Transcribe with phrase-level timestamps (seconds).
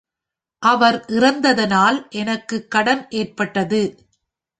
[0.63, 3.81] அவர் இறந்ததனால் எனக்குக் கடன் ஏற்பட்டது.